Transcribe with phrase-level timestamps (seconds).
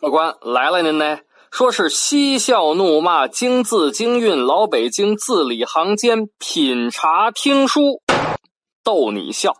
[0.00, 1.18] 客官来了，您呢？
[1.50, 8.00] 说是嬉笑怒骂，京字京韵，老北京字里行间，品茶听书，
[8.82, 9.52] 逗你笑。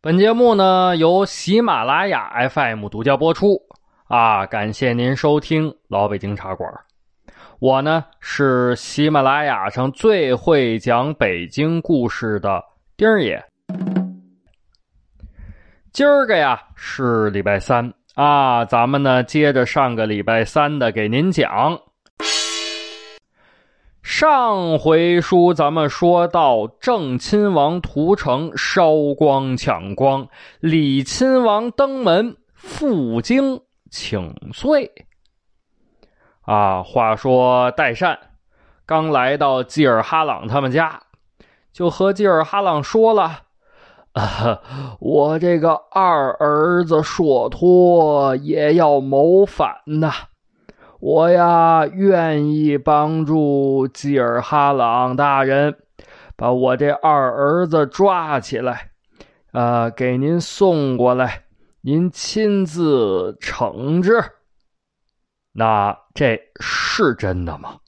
[0.00, 3.60] 本节目呢由喜马拉雅 FM 独家播出
[4.10, 6.68] 啊，感谢您收听老北京茶馆。
[7.60, 12.60] 我呢是喜马拉雅上最会讲北京故事的
[12.96, 13.40] 丁儿爷。
[15.92, 17.94] 今儿个呀是礼拜三。
[18.16, 21.78] 啊，咱们呢接着上个礼拜三的给您讲。
[24.02, 30.26] 上回书咱们说到郑亲王屠城，烧光抢光；
[30.58, 34.90] 李亲王登门，赴京请罪。
[36.42, 38.18] 啊，话说代善
[38.86, 41.02] 刚来到基尔哈朗他们家，
[41.72, 43.42] 就和基尔哈朗说了。
[44.12, 44.60] 啊，
[44.98, 50.12] 我这个二儿子硕托也要谋反呐！
[50.98, 55.76] 我呀，愿意帮助基尔哈朗大人
[56.36, 58.90] 把我这二儿子抓起来，
[59.52, 61.44] 啊，给您送过来，
[61.82, 64.22] 您亲自惩治。
[65.52, 67.78] 那这是真的吗？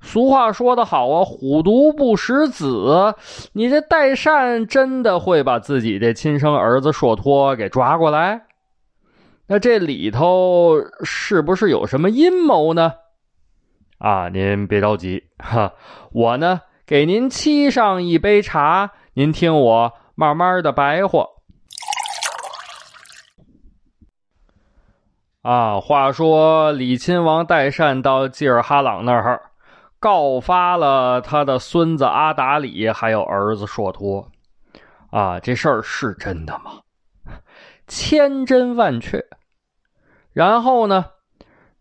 [0.00, 3.14] 俗话说得好啊，“虎毒不食子”。
[3.52, 8.46] 你这代善真的会把自己的亲生儿子硕托给抓过来？
[9.46, 12.94] 那这里头是不是有什么阴谋呢？
[13.98, 15.74] 啊，您别着急哈，
[16.12, 21.26] 我呢给您沏上一杯茶，您听我慢慢的白话。
[25.42, 29.40] 啊，话说李亲王代善到济尔哈朗那儿。
[29.98, 34.26] 告发了他的孙子阿达里，还有儿子硕托，
[35.10, 36.80] 啊，这事儿是真的吗？
[37.86, 39.22] 千真万确。
[40.32, 41.04] 然后呢，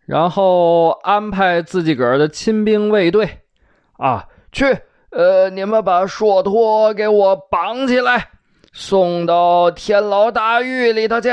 [0.06, 3.40] 然后安排自己个儿的亲兵卫队，
[3.94, 4.66] 啊，去，
[5.12, 8.32] 呃，你们把硕托给我绑起来，
[8.74, 11.30] 送到天牢大狱里头去。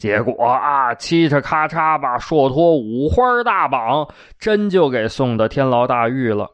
[0.00, 6.50] 结果啊，嘁哧咔嚓把硕托五花大绑，真就给送到天牢大狱了。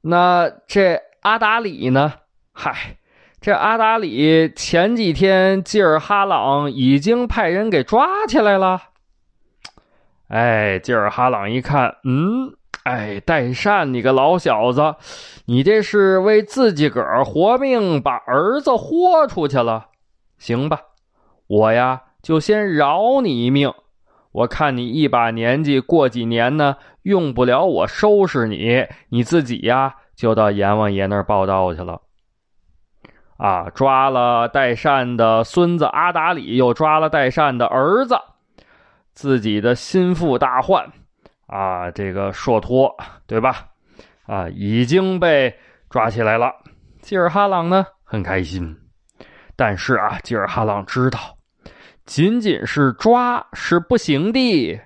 [0.00, 2.14] 那这阿达里呢？
[2.54, 2.96] 嗨，
[3.38, 8.80] 这阿达里前几天吉尔哈朗已经派人给抓起来了。
[10.28, 14.96] 哎，吉尔哈朗一看，嗯，哎，代善，你个老小子，
[15.44, 19.88] 你这是为自己个儿活命，把儿子豁出去了？
[20.38, 20.80] 行吧，
[21.46, 22.00] 我呀。
[22.22, 23.72] 就先饶你一命，
[24.30, 32.00] 我看你一把年纪，过几年呢，用不了我收拾你，你自己呀，就到阎王爷那儿报道去了。
[33.38, 38.14] 啊，抓了代善的孙子阿达里，又抓了代善的儿子，
[39.14, 40.88] 自己的心腹大患，
[41.48, 42.94] 啊，这个硕托，
[43.26, 43.66] 对吧？
[44.26, 45.52] 啊，已经被
[45.90, 46.52] 抓起来了。
[47.00, 48.76] 吉尔哈朗呢，很开心，
[49.56, 51.18] 但是啊，吉尔哈朗知道。
[52.12, 54.80] 仅仅是抓是不行的，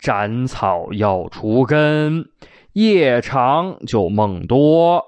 [0.00, 2.28] 斩草要除根，
[2.72, 5.00] 夜长就梦多，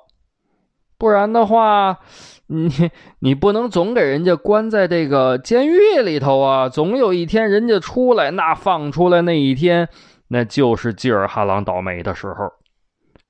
[0.97, 1.98] 不然的话，
[2.47, 2.70] 你
[3.18, 6.68] 你不能总给人家关在这个监狱里头啊！
[6.68, 9.88] 总有一天人家出来，那放出来那一天，
[10.28, 12.52] 那就是吉尔哈朗倒霉的时候。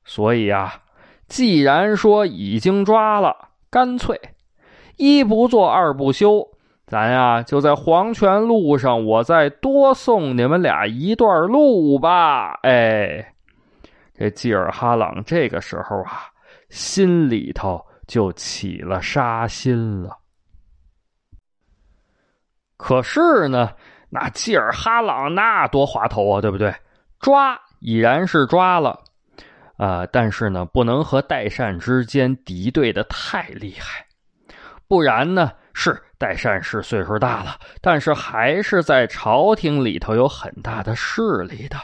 [0.04, 0.82] 所以啊，
[1.28, 3.34] 既然说已经抓了，
[3.70, 4.20] 干脆
[4.98, 6.46] 一不做二不休。
[6.88, 12.58] 咱呀，就在黄泉路上，我再多送你们俩一段路吧。
[12.62, 13.34] 哎，
[14.14, 16.22] 这吉尔哈朗这个时候啊，
[16.70, 20.16] 心里头就起了杀心了。
[22.78, 23.70] 可是呢，
[24.08, 26.74] 那吉尔哈朗那多滑头啊，对不对？
[27.20, 28.98] 抓已然是抓了，
[29.76, 34.06] 啊，但是呢，不能和代善之间敌对的太厉害，
[34.88, 35.52] 不然呢。
[35.80, 41.76] 是代善是岁数大了，但是还是在朝廷里头有很大的势力的。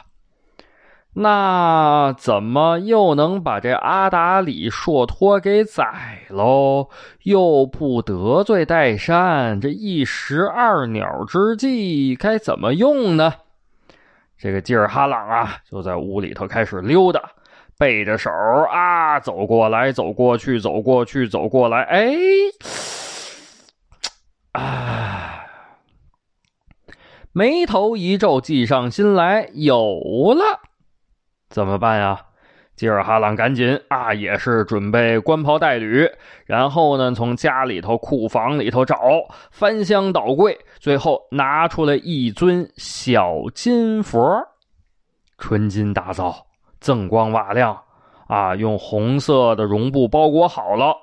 [1.12, 6.88] 那怎么又能把这阿达里硕托给宰喽？
[7.22, 13.32] 又不得罪代善，这一石二鸟之计该怎么用呢？
[14.36, 17.22] 这个吉尔哈朗啊，就在屋里头开始溜达，
[17.78, 18.28] 背着手
[18.72, 22.12] 啊，走过来，走过去，走过去，走过来，哎。
[24.54, 25.46] 啊！
[27.32, 29.76] 眉头一皱，计上心来，有
[30.34, 30.60] 了。
[31.50, 32.20] 怎么办呀？
[32.76, 36.10] 吉尔哈朗赶紧啊，也是准备官袍带履，
[36.44, 38.96] 然后呢，从家里头、库房里头找，
[39.52, 44.20] 翻箱倒柜，最后拿出来一尊小金佛，
[45.38, 46.34] 纯金打造，
[46.80, 47.80] 锃光瓦亮
[48.26, 50.96] 啊，用红色的绒布包裹好了，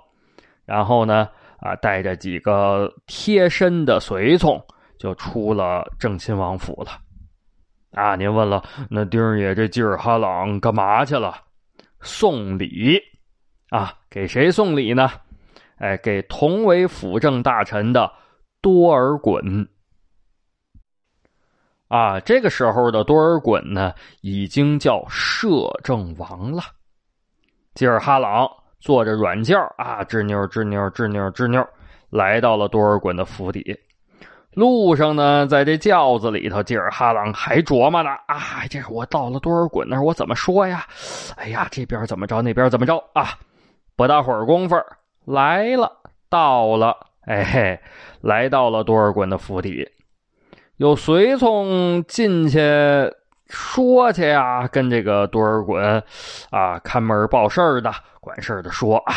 [0.65, 1.30] 然后呢，
[1.62, 4.62] 啊，带着几个贴身的随从，
[4.98, 7.00] 就出了正亲王府了。
[7.92, 11.36] 啊，您问了，那丁儿爷这吉尔哈朗干嘛去了？
[12.02, 13.00] 送礼，
[13.69, 15.12] 啊，给谁送礼呢？
[15.78, 18.12] 哎，给同为辅政大臣的
[18.62, 19.68] 多尔衮。
[21.90, 26.64] 啊，这个时候的多尔衮呢，已经叫摄政王了。
[27.74, 28.50] 吉尔哈朗
[28.81, 31.66] 坐着软轿啊，吱扭吱扭吱扭吱扭，
[32.10, 33.80] 来到了多尔衮的府邸。
[34.56, 38.10] 路上呢，在这轿子里头，吉尔哈朗还琢磨呢。
[38.28, 40.86] 啊，这是我到了多尔衮那儿，我怎么说呀？
[41.38, 43.30] 哎呀，这边怎么着，那边怎么着啊？
[43.95, 44.75] 不大会儿功夫，
[45.25, 45.89] 来了，
[46.28, 46.98] 到了，
[47.28, 47.80] 哎嘿，
[48.22, 49.88] 来到了多尔衮的府邸，
[50.78, 52.60] 有随从进去
[53.51, 56.01] 说去呀，跟这个多尔衮
[56.50, 59.13] 啊看门报事儿的、管事儿的说啊，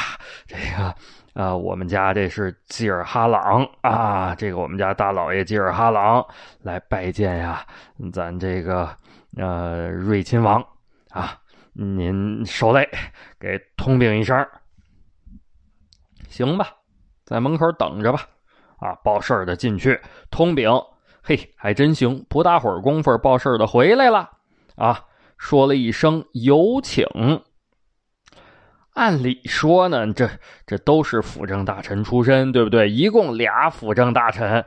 [0.47, 0.95] 这个。
[1.35, 6.25] 啊，我们家这是吉尔哈朗啊，这个我们家大老爷吉尔哈朗
[6.63, 7.67] 来拜见呀，
[8.13, 8.89] 咱这个
[9.37, 10.65] 呃瑞亲王
[11.11, 11.37] 啊，
[11.73, 12.89] 您受累，
[13.41, 14.47] 给通禀一声，
[16.29, 16.69] 行吧，
[17.25, 18.21] 在门口等着吧。
[18.79, 20.71] 啊，报事儿的进去通禀，
[21.27, 24.29] 嘿，还真行，不大会儿功夫，报事的回来了
[24.77, 25.05] 啊，
[25.39, 27.07] 说了一声有请。
[28.93, 30.29] 按理说呢，这
[30.67, 32.91] 这都是辅政大臣出身，对不对？
[32.91, 34.63] 一共俩辅政大臣，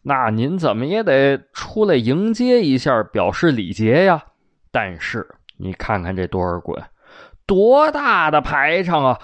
[0.00, 4.24] 那您怎么也得出来迎接一下，表示礼节呀。
[4.72, 5.28] 但是
[5.58, 6.82] 你看看这多尔衮，
[7.44, 9.18] 多大的排场啊！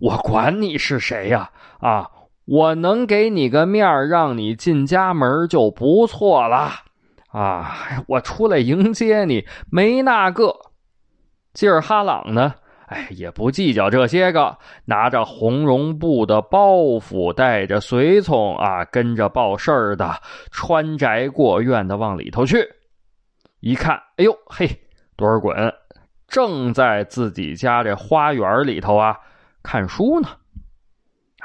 [0.00, 1.50] 我管你是谁呀？
[1.80, 2.08] 啊，
[2.50, 6.70] 我能给你个面儿让你进家门就不错了
[7.28, 7.76] 啊！
[8.08, 10.56] 我出来迎接你，没那个。
[11.52, 12.54] 吉尔哈朗呢？
[12.86, 14.56] 哎，也不计较这些个，
[14.86, 20.10] 拿着红绒布的包袱，带着随从啊，跟着报事儿的，
[20.50, 22.66] 穿宅过院的往里头去。
[23.60, 24.66] 一看，哎呦嘿，
[25.16, 25.70] 多尔衮
[26.26, 29.14] 正在自己家这花园里头啊
[29.62, 30.28] 看书呢。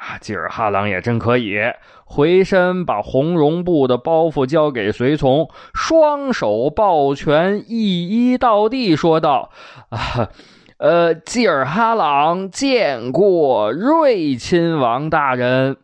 [0.06, 1.58] 啊，吉尔哈朗也真可以，
[2.04, 9.50] 回身把红绒布的包袱交给随从，双手抱拳，一一倒地，说道
[9.90, 10.30] ：“啊。”
[10.80, 15.78] 呃，吉尔哈朗见过瑞亲王大人。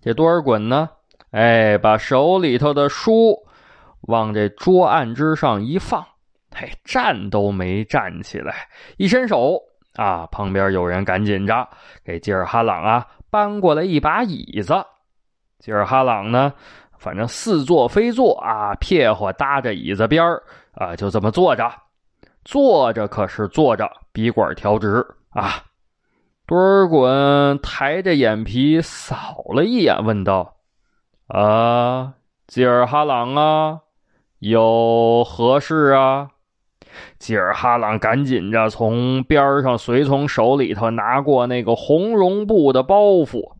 [0.00, 0.88] 这多尔衮呢？
[1.32, 3.36] 哎，把手里头的书
[4.02, 6.06] 往这桌案之上一放，
[6.56, 8.54] 嘿，站都没站起来，
[8.96, 9.60] 一伸手
[10.00, 11.68] 啊，旁边有人赶紧着
[12.02, 14.82] 给吉尔哈朗啊搬过来一把椅子。
[15.58, 16.54] 吉尔哈朗呢，
[16.98, 20.24] 反正似坐非坐啊，撇火搭着椅子边
[20.72, 21.70] 啊，就这么坐着。
[22.46, 25.64] 坐着可是坐着，笔管调直啊！
[26.46, 30.56] 多尔衮抬着眼皮扫了一眼，问道
[31.28, 32.14] ：“啊，
[32.46, 33.80] 吉尔哈朗啊，
[34.38, 36.30] 有何事啊？”
[37.18, 43.52] 吉尔哈朗赶紧着从边上随从手里头拿过那个红绒布的包袱，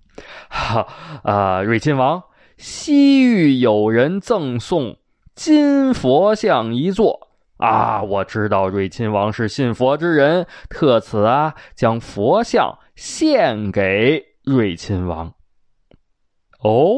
[0.49, 0.87] 哈
[1.23, 1.63] 啊！
[1.63, 2.23] 瑞亲王，
[2.57, 4.97] 西域有人赠送
[5.35, 7.29] 金佛像一座。
[7.57, 15.35] 啊，我知道瑞亲王是信佛之人，特此啊，将佛像献给瑞亲王。
[16.63, 16.97] 哦，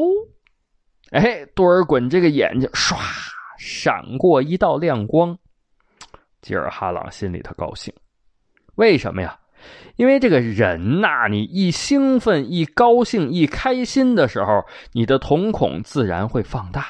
[1.11, 2.95] 哎，多尔衮这个眼睛唰
[3.57, 5.37] 闪过一道亮光，
[6.43, 7.91] 吉尔哈朗心里头高兴。
[8.75, 9.39] 为什么呀？
[9.95, 16.87] 因为这个人呐，你一兴奋、一高兴、一开心的时候，你的瞳孔自然会放大。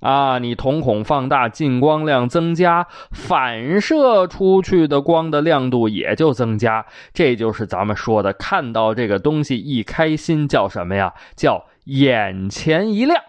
[0.00, 6.84] 啊，你瞳孔放大，进光量增加，反射出去的光的亮度也就增加。
[7.12, 11.12] 这就是咱们说的，看到这个东西一开心叫什么呀？
[11.36, 13.20] 叫眼前一亮。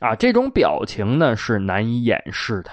[0.00, 2.70] 啊，这种表情呢是难以掩饰的。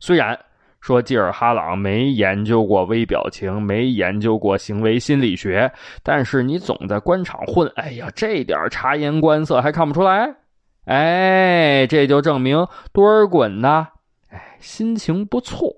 [0.00, 0.38] 虽然
[0.84, 5.72] 说吉尔哈朗没研究过微表情，没研究过行为心理学，
[6.02, 10.34] 但是你总在官场混，哎呀，这点察言观色还看不出来？
[10.84, 13.88] 哎，这就证明多尔衮呢，
[14.28, 15.74] 哎，心情不错。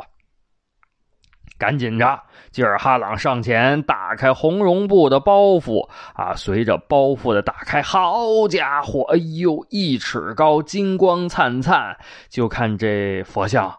[1.57, 2.21] 赶紧着，
[2.51, 11.97] 吉尔哈朗上前打开红绒布的包袱啊，随着包袱的打开，好家伙，哎呦，一尺高，金光灿灿。
[12.29, 13.73] 就看这佛像，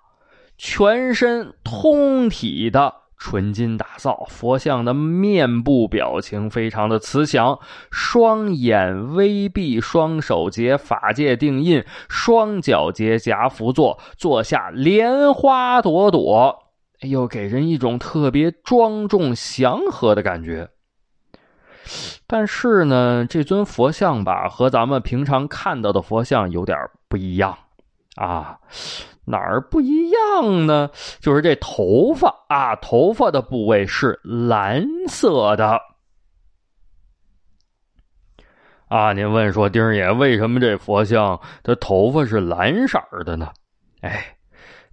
[0.57, 7.59] 全身通体的纯金打造，佛像的面部表情非常的慈祥，
[7.91, 16.71] 双眼微闭，双手结法界定印，双脚结夹趺坐，坐下莲花朵朵，
[17.01, 20.69] 哎呦，给人一种特别庄重祥和的感觉。
[22.27, 27.57] 但是呢，这尊佛像吧，和咱们平常看到的佛像有点不一样
[28.15, 28.59] 啊。
[29.29, 30.89] 哪儿不一样呢？
[31.19, 35.81] 就是这头发啊，头发的部位是蓝色的
[38.87, 39.11] 啊。
[39.11, 43.49] 您问说，丁爷为什么这佛像的头发是蓝色的呢？
[43.99, 44.37] 哎，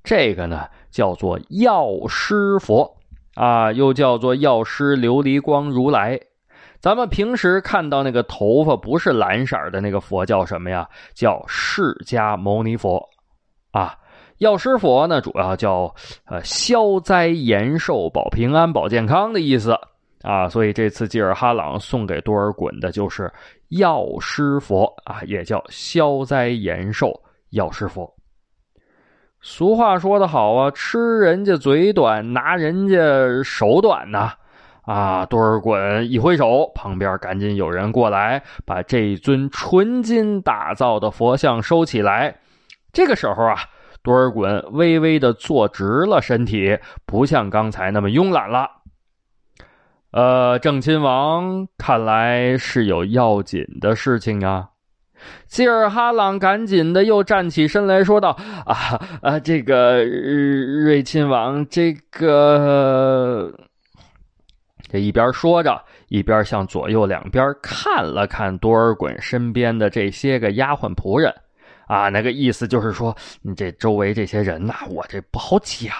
[0.03, 2.93] 这个呢叫做药师佛
[3.37, 6.21] 啊，又叫做药师琉璃光如来。
[6.81, 10.89] 咱们平时看到那个头发不是蓝色的那个佛叫什么呀？
[11.15, 13.09] 叫释迦牟尼佛
[13.71, 13.97] 啊。
[14.45, 15.95] 药师佛呢，主要叫
[16.27, 19.75] 呃消灾延寿、保平安、保健康的意思
[20.21, 23.33] 啊，所以这次吉尔哈朗送给多尔衮的就是
[23.71, 27.19] 药师佛啊，也叫消灾延寿
[27.53, 28.15] 药师佛。
[29.41, 32.97] 俗话说得好啊，吃人家嘴短，拿人家
[33.43, 34.31] 手短呐
[34.83, 35.25] 啊！
[35.25, 42.37] 多尔衮一挥手，旁边赶紧有人过来，把这尊纯金打造的佛像收起来。
[42.93, 43.57] 这个时候啊。
[44.05, 48.69] 多尔衮微微的坐直了身体，不像刚才那么慵懒了。
[50.13, 54.69] 呃，正亲王看来是有要紧的事情啊。
[55.47, 63.51] 吉尔哈朗赶紧的又站起身来说道：“啊啊，这个瑞亲王，这个……
[64.91, 71.35] 这一边说着，一边向左右两边看了看多尔衮身边的这些个丫鬟仆人。”
[71.87, 75.93] 啊，那个意思就是说，你这周围这些人呐，我这不好讲。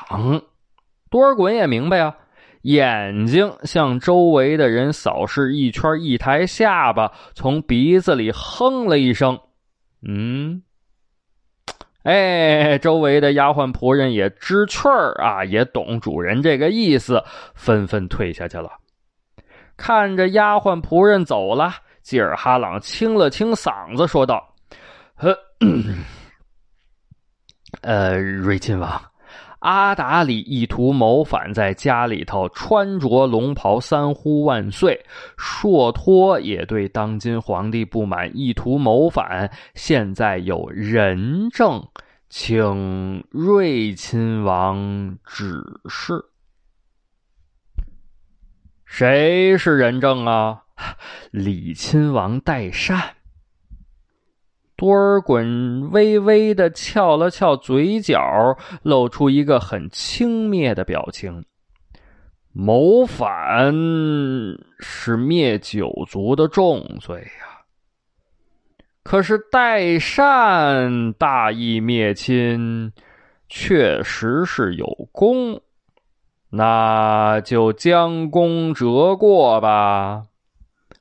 [1.11, 2.17] 多尔衮也明白啊，
[2.63, 9.39] 眼睛向周围的人扫视一圈，一抬下巴，从鼻子里哼了一声
[10.07, 10.63] ：“嗯。”
[12.05, 17.23] 哎，周围的丫鬟仆人也知趣儿啊，也懂主人这个意思，
[17.55, 18.71] 纷纷退下去了。
[19.77, 21.73] 看着丫鬟仆人走了，
[22.03, 24.43] 吉尔哈朗清了清嗓子，说道
[25.15, 25.37] ：“呵。”
[27.83, 29.03] 呃，瑞亲王，
[29.61, 35.05] 阿达里意图谋反，在家里头穿着龙袍，三呼万岁。
[35.37, 39.51] 硕托也对当今皇帝不满，意图谋反。
[39.75, 41.83] 现在有人证，
[42.29, 46.25] 请瑞亲王指示。
[48.85, 50.63] 谁是人证啊？
[51.33, 53.15] 李亲王代善。
[54.77, 61.45] 多尔衮微微的翘了翘嘴角，露出一个很轻蔑的表情。
[62.53, 63.75] 谋反
[64.79, 67.63] 是灭九族的重罪呀，
[69.03, 72.93] 可是代善大义灭亲，
[73.49, 75.61] 确实是有功，
[76.51, 80.23] 那就将功折过吧。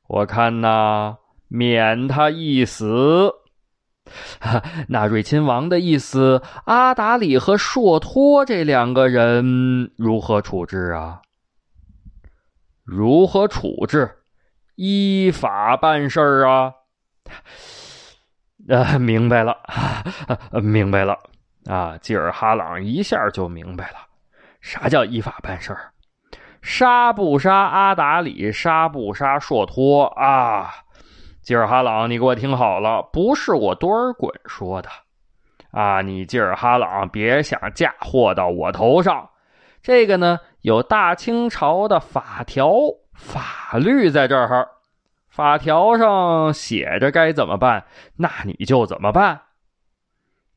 [0.08, 3.32] 我看呐，免他一死。
[4.90, 11.22] 那瑞亲王的意思，阿达里和硕托这两个人如何处置啊？
[12.84, 14.18] 如何处置？
[14.76, 16.74] 依法办事儿啊？
[18.68, 19.58] 呃，明白了，
[20.62, 21.20] 明白了
[21.66, 21.98] 啊！
[21.98, 23.98] 吉尔哈朗一下就明白了，
[24.62, 25.92] 啥叫依法办事儿？
[26.62, 28.52] 杀不杀阿达里？
[28.52, 30.74] 杀不杀硕托啊？
[31.44, 34.90] 吉尔哈朗，你给我听好了，不是我多尔衮说的，
[35.72, 39.30] 啊，你吉尔哈朗别想嫁祸到我头上。
[39.82, 42.72] 这个呢，有大清朝的法条
[43.14, 44.66] 法律在这儿，
[45.28, 47.84] 法条上写着该怎么办，
[48.16, 49.42] 那你就怎么办。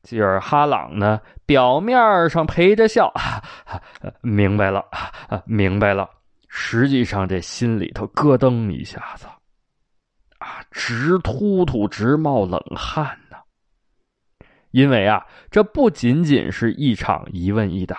[0.03, 3.11] 吉尔哈朗呢，表面上陪着笑，
[4.21, 4.85] 明白了，
[5.43, 6.09] 明白了，
[6.47, 9.27] 实际上这心里头咯噔一下子。
[10.39, 13.37] 啊，直突突，直冒冷汗呢。
[14.71, 17.97] 因为啊，这不仅仅是一场一问一答，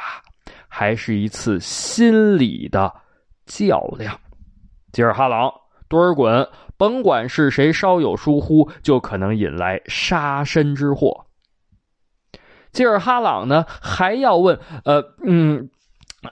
[0.68, 2.94] 还是一次心理的
[3.46, 4.18] 较量。
[4.92, 5.52] 吉尔哈朗、
[5.88, 11.26] 多尔衮，甭管是谁，稍有疏忽，就可能引来杀身之祸。
[12.70, 15.68] 吉尔哈朗呢，还要问，呃，嗯，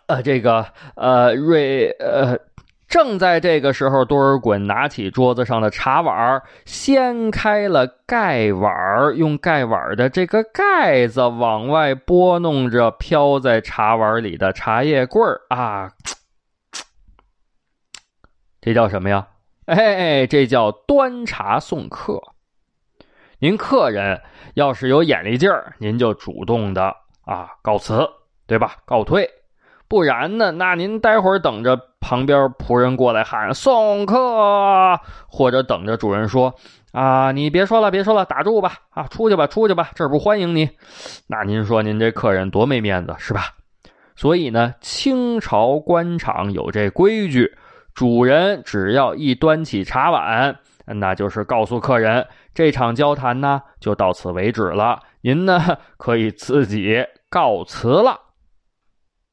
[0.06, 2.38] 呃，这个，呃，瑞，呃。
[2.96, 15.92] 正在这个时候，多尔衮拿起桌子上的茶碗，掀开了盖碗，用盖碗的这个盖子往外拨弄着飘在茶碗里的茶叶棍儿啊！
[18.62, 19.28] 这叫什么呀？
[19.66, 22.18] 哎，这叫端茶送客。
[23.40, 24.22] 您客人
[24.54, 28.08] 要是有眼力劲儿，您就主动的啊告辞，
[28.46, 28.78] 对吧？
[28.86, 29.28] 告退。
[29.88, 30.50] 不然呢？
[30.52, 36.54] 那您待会儿等着旁边仆人过来喊送客，或者等着主人说
[36.92, 40.68] 啊，你别说了，别说了，打住吧，啊，出去吧，出去吧，这儿不欢迎你。
[41.28, 43.42] 那您说您这客人多没面子是吧？
[44.16, 47.56] 所以呢，清朝官场有这规矩，
[47.94, 55.60] 主人只要一端起茶碗，那就是告诉客人这场交谈呢就到此为止了，您呢
[55.96, 58.18] 可以自己告辞了。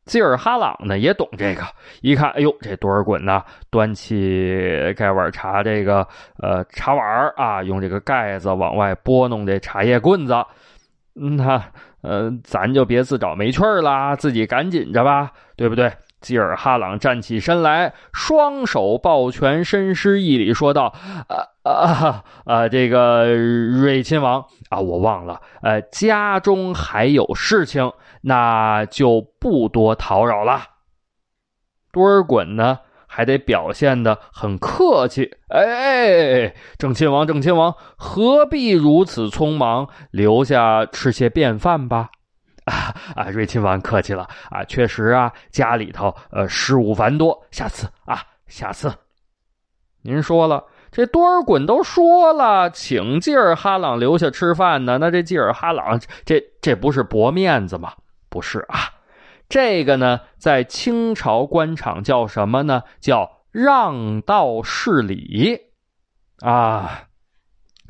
[0.05, 1.63] 吉尔哈朗呢也懂这个，
[2.01, 6.07] 一看，哎呦，这多尔衮呢，端起盖碗茶，这个
[6.37, 10.33] 呃茶碗啊，用这个盖子往外拨弄这茶叶棍子，
[11.13, 11.63] 那
[12.01, 15.91] 呃，咱就别自找没趣儿啦，自己赶紧着吧，对不对？
[16.23, 20.95] 吉尔哈朗站起身来，双手抱拳，深施一礼，说道
[21.29, 27.91] ：“啊啊啊，这个瑞亲王啊，我忘了，呃，家中还有事情。”
[28.25, 30.61] 那就不多叨扰了。
[31.91, 35.29] 多尔衮呢，还得表现的很客气。
[35.49, 39.89] 哎，正亲王，正亲王，何必如此匆忙？
[40.09, 42.11] 留下吃些便饭吧。
[42.71, 48.93] 啊啊，瑞亲王客气了啊，确实啊，家里头呃事务繁多，下次啊，下次。
[50.01, 54.97] 您说了，这多尔衮都说了，请吉尔哈朗留下吃饭呢。
[54.97, 57.93] 那这吉尔哈朗，这这不是驳面子吗？
[58.29, 58.79] 不是啊，
[59.47, 62.83] 这个呢，在清朝官场叫什么呢？
[62.99, 65.59] 叫让道事礼
[66.39, 67.03] 啊。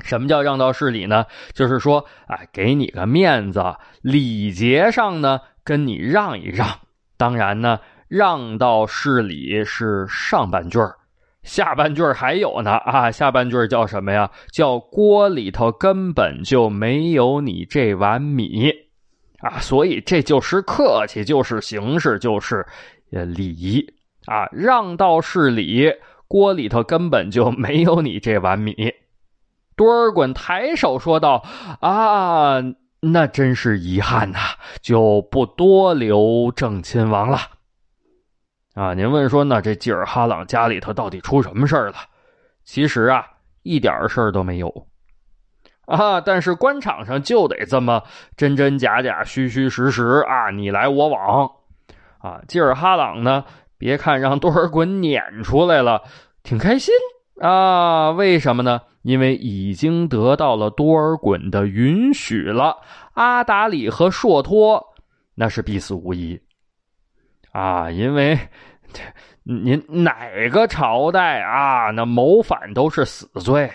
[0.04, 1.24] 什么叫让道事礼呢？
[1.54, 3.60] 就是说，啊，给你个面子，
[4.02, 6.68] 礼节上呢，跟你让一让。
[7.16, 10.78] 当然呢，让道事礼是上半句
[11.42, 13.10] 下半句还有呢啊。
[13.10, 14.30] 下半句叫什么呀？
[14.52, 18.70] 叫锅里头根本就没有你这碗米。
[19.40, 22.66] 啊，所以这就是客气，就是形式，就是
[23.12, 23.84] 呃礼仪
[24.26, 25.90] 啊，让道是礼。
[26.26, 28.74] 锅里头根本就没有你这碗米。
[29.76, 31.44] 多尔衮抬手说道
[31.80, 32.56] ：“啊，
[33.00, 34.38] 那真是遗憾呐，
[34.80, 37.38] 就不多留正亲王了。”
[38.74, 41.94] 啊，您问说，那这吉尔哈朗家里头到底出什么事儿了？
[42.64, 43.24] 其实啊，
[43.62, 44.86] 一点事儿都没有。
[45.86, 46.18] 啊！
[46.20, 48.04] 但是官场上就得这么
[48.38, 51.50] 真真假假、虚虚实实啊，你来我往
[52.18, 52.40] 啊。
[52.48, 53.44] 吉尔哈朗呢，
[53.76, 56.02] 别看让多尔衮撵出来了，
[56.42, 56.94] 挺开心
[57.40, 58.10] 啊。
[58.10, 58.80] 为什么呢？
[59.02, 62.78] 因为已经得到了多尔衮的允许了。
[63.14, 64.94] 阿达里和硕托
[65.34, 66.40] 那是必死无疑
[67.52, 68.38] 啊，因为
[69.42, 73.70] 您哪个朝代啊，那谋反都是死罪。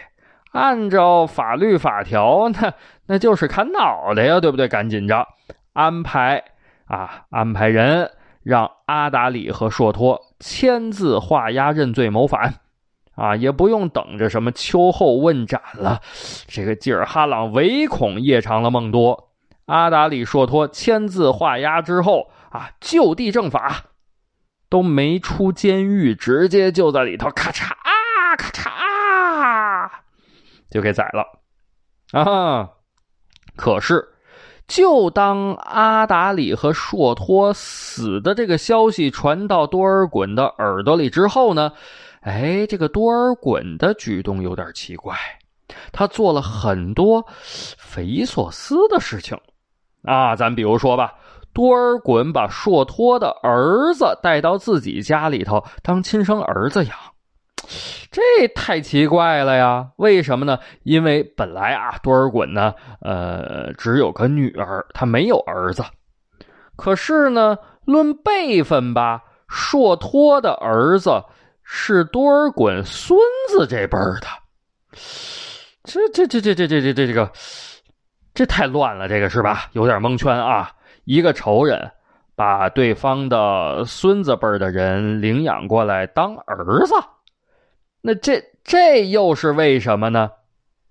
[0.52, 2.74] 按照法律法条，那
[3.06, 4.68] 那就是砍脑袋呀，对不对？
[4.68, 5.28] 赶紧着
[5.74, 6.44] 安排
[6.86, 8.10] 啊，安排人
[8.42, 12.56] 让阿达里和硕托签字画押认罪谋反，
[13.20, 16.00] 啊，也不用等着什么秋后问斩了。
[16.48, 19.32] 这个吉尔哈朗唯恐夜长了梦多，
[19.66, 23.84] 阿达里、硕托签字画押之后啊，就地正法，
[24.70, 29.92] 都没出监狱，直接就在里头咔嚓啊，咔嚓啊。
[30.72, 31.26] 就给宰了，
[32.12, 32.70] 啊！
[33.56, 34.10] 可是，
[34.68, 41.74] 就当阿达里和硕托死的这个消息传到多尔衮的耳朵里之后呢，
[42.22, 45.16] 哎，这个多尔衮的举动有点奇怪，
[45.92, 47.26] 他做了很多
[47.78, 49.38] 匪夷所思的事情
[50.04, 50.36] 啊！
[50.36, 51.14] 咱比如说吧，
[51.54, 56.94] 多尔衮把硕托的儿子带到自己家里头当亲生儿子养。
[58.12, 59.88] 这太奇怪了呀！
[59.98, 60.58] 为什么呢？
[60.84, 65.84] 因为本来啊，多尔衮呢，呃，只有个女儿，他没有儿子。
[66.76, 71.24] 可是呢，论辈分吧，硕托的儿子
[71.72, 74.28] 是多尔衮孙子这辈儿的。
[75.84, 77.32] 这这这这这这这这这个，
[78.34, 79.68] 这太乱了，这个是吧？
[79.74, 80.72] 有点蒙圈啊！
[81.06, 81.92] 一个仇人
[82.36, 86.96] 把对方的孙子辈的人领养过来当儿子。
[88.02, 90.32] 那这这又是为什么呢？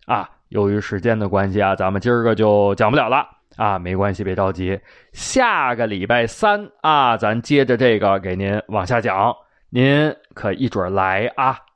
[0.07, 3.81] 啊，由于时间的关系啊，咱们今儿个就讲不了了啊。
[3.81, 4.81] 没关系，别着急，
[5.13, 9.35] 下个礼拜三啊，咱接着这个给您往下讲。
[9.71, 11.68] 您可一准儿来啊。